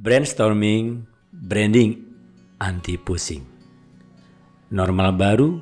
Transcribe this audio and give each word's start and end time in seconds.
Brainstorming, 0.00 1.04
branding, 1.28 1.92
anti 2.56 2.96
pusing. 2.96 3.44
Normal 4.72 5.12
baru, 5.12 5.60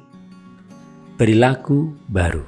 perilaku 1.18 1.98
baru. 2.06 2.46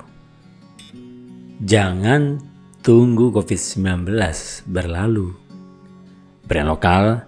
Jangan 1.58 2.38
tunggu 2.79 3.34
COVID-19 3.34 4.06
berlalu. 4.71 5.34
Brand 6.46 6.71
lokal, 6.71 7.27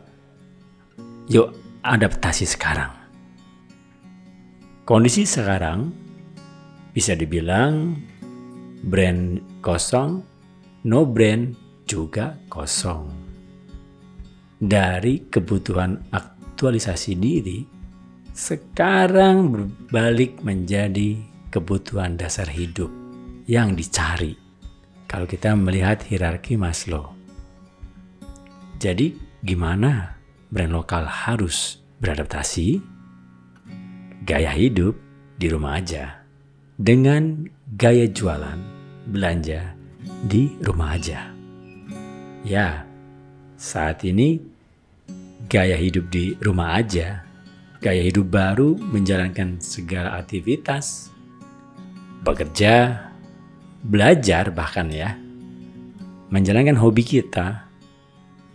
yuk 1.26 1.58
adaptasi 1.82 2.46
sekarang. 2.46 2.94
Kondisi 4.86 5.26
sekarang 5.26 5.90
bisa 6.94 7.18
dibilang 7.18 7.98
brand 8.86 9.42
kosong, 9.58 10.22
no 10.86 11.02
brand 11.02 11.50
juga 11.82 12.38
kosong 12.46 13.31
dari 14.62 15.26
kebutuhan 15.26 15.98
aktualisasi 16.14 17.18
diri 17.18 17.66
sekarang 18.30 19.50
berbalik 19.50 20.38
menjadi 20.46 21.18
kebutuhan 21.50 22.14
dasar 22.14 22.46
hidup 22.46 22.86
yang 23.50 23.74
dicari 23.74 24.38
kalau 25.10 25.26
kita 25.26 25.58
melihat 25.58 26.06
hierarki 26.06 26.54
Maslow. 26.54 27.10
Jadi 28.78 29.18
gimana 29.42 30.14
brand 30.46 30.72
lokal 30.72 31.10
harus 31.10 31.82
beradaptasi? 31.98 32.78
Gaya 34.22 34.54
hidup 34.54 34.94
di 35.34 35.50
rumah 35.50 35.82
aja 35.82 36.22
dengan 36.78 37.50
gaya 37.74 38.06
jualan 38.06 38.62
belanja 39.10 39.74
di 40.22 40.54
rumah 40.62 40.94
aja. 40.94 41.34
Ya, 42.46 42.86
saat 43.58 44.06
ini 44.06 44.51
gaya 45.52 45.76
hidup 45.76 46.08
di 46.08 46.32
rumah 46.40 46.80
aja, 46.80 47.20
gaya 47.84 48.00
hidup 48.00 48.32
baru 48.32 48.72
menjalankan 48.72 49.60
segala 49.60 50.16
aktivitas, 50.16 51.12
bekerja, 52.24 53.04
belajar 53.84 54.48
bahkan 54.48 54.88
ya, 54.88 55.12
menjalankan 56.32 56.80
hobi 56.80 57.04
kita, 57.04 57.68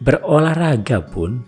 berolahraga 0.02 1.06
pun, 1.06 1.46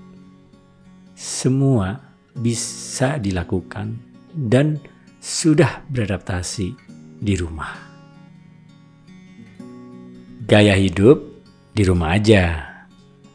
semua 1.17 1.97
bisa 2.37 3.17
dilakukan 3.17 3.97
dan 4.29 4.77
sudah 5.17 5.81
beradaptasi 5.89 6.77
di 7.25 7.33
rumah. 7.33 7.73
Gaya 10.45 10.77
hidup 10.77 11.25
di 11.73 11.81
rumah 11.89 12.13
aja 12.13 12.68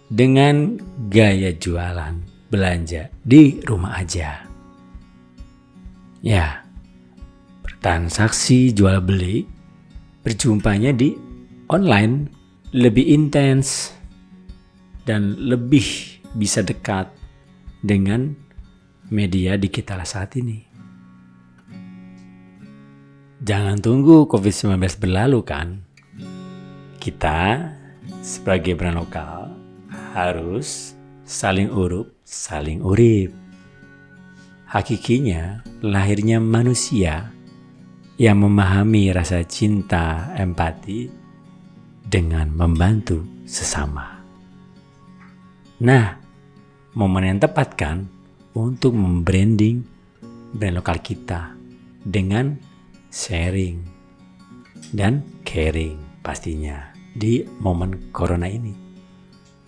dengan 0.09 0.77
gaya 1.09 1.53
jualan 1.57 2.21
belanja 2.53 3.09
di 3.25 3.61
rumah 3.65 3.99
aja. 3.99 4.45
Ya, 6.25 6.65
transaksi 7.85 8.73
jual 8.73 9.01
beli 9.05 9.45
berjumpanya 10.25 10.97
di 10.97 11.13
online 11.69 12.33
lebih 12.73 13.05
intens 13.13 13.93
dan 15.05 15.37
lebih 15.37 15.85
bisa 16.35 16.65
dekat 16.65 17.13
dengan 17.85 18.33
media 19.13 19.61
digital 19.61 20.01
saat 20.03 20.33
ini. 20.41 20.65
Jangan 23.45 23.77
tunggu 23.85 24.25
COVID-19 24.25 24.81
berlalu 24.97 25.41
kan? 25.45 25.85
Kita 26.97 27.69
sebagai 28.25 28.73
brand 28.73 28.97
lokal 28.97 29.54
harus 30.15 30.95
saling 31.27 31.67
urup, 31.75 32.15
saling 32.23 32.79
urip. 32.87 33.35
Hakikinya, 34.71 35.67
lahirnya 35.83 36.39
manusia 36.39 37.35
yang 38.15 38.39
memahami 38.47 39.11
rasa 39.11 39.43
cinta, 39.43 40.31
empati 40.39 41.11
dengan 42.07 42.55
membantu 42.55 43.27
sesama. 43.43 44.23
Nah, 45.83 46.15
momen 46.95 47.35
yang 47.35 47.43
tepat 47.43 47.75
kan 47.75 48.07
untuk 48.55 48.95
membranding 48.95 49.83
brand 50.55 50.79
lokal 50.79 51.03
kita 51.03 51.59
dengan 52.07 52.55
sharing 53.11 53.83
dan 54.95 55.27
caring 55.43 55.99
pastinya 56.23 56.95
di 57.19 57.43
momen 57.59 58.15
corona 58.15 58.47
ini 58.47 58.84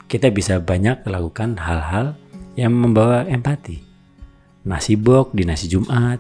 kita 0.06 0.30
bisa 0.30 0.62
banyak 0.62 1.02
melakukan 1.02 1.58
hal-hal 1.58 2.14
yang 2.54 2.72
membawa 2.72 3.26
empati. 3.26 3.82
Nasi 4.66 4.98
bok 4.98 5.34
di 5.34 5.46
nasi 5.46 5.70
Jumat, 5.70 6.18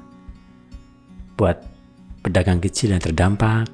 buat 1.34 1.58
pedagang 2.22 2.62
kecil 2.62 2.94
yang 2.94 3.02
terdampak, 3.02 3.66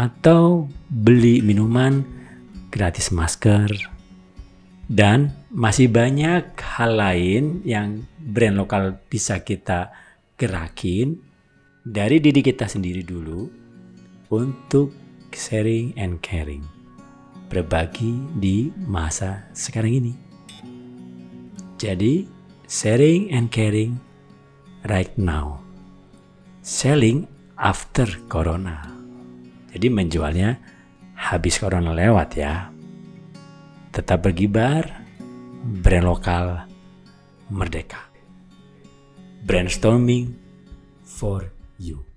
atau 0.00 0.68
beli 0.88 1.44
minuman 1.44 2.04
gratis 2.72 3.12
masker, 3.12 3.68
dan 4.88 5.32
masih 5.52 5.92
banyak 5.92 6.56
hal 6.56 6.92
lain 6.96 7.60
yang 7.64 8.04
brand 8.16 8.56
lokal 8.56 8.96
bisa 9.08 9.40
kita 9.44 9.92
gerakin 10.36 11.20
dari 11.84 12.20
diri 12.20 12.40
kita 12.40 12.68
sendiri 12.68 13.04
dulu 13.04 13.48
untuk 14.32 14.96
sharing 15.32 15.92
and 16.00 16.20
caring 16.24 16.81
berbagi 17.52 18.32
di 18.32 18.72
masa 18.88 19.44
sekarang 19.52 20.00
ini. 20.00 20.14
Jadi, 21.76 22.24
sharing 22.64 23.28
and 23.28 23.52
caring 23.52 24.00
right 24.88 25.12
now. 25.20 25.60
Selling 26.64 27.28
after 27.60 28.08
corona. 28.32 28.88
Jadi 29.68 29.92
menjualnya 29.92 30.56
habis 31.12 31.60
corona 31.60 31.92
lewat 31.92 32.28
ya. 32.40 32.72
Tetap 33.92 34.24
bergibar, 34.24 34.88
brand 35.84 36.08
lokal 36.08 36.64
merdeka. 37.52 38.00
Brainstorming 39.44 40.32
for 41.04 41.52
you. 41.76 42.11